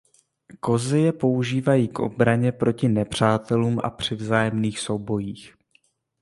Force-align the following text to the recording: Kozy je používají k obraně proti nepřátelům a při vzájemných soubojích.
Kozy 0.59 0.99
je 0.99 1.13
používají 1.13 1.87
k 1.87 1.99
obraně 1.99 2.51
proti 2.51 2.87
nepřátelům 2.89 3.79
a 3.83 3.89
při 3.89 4.15
vzájemných 4.15 4.79
soubojích. 4.79 5.55